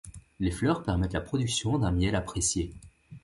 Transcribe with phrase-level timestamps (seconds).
[0.39, 2.73] Les fleurs permettent la production d'un miel apprécié.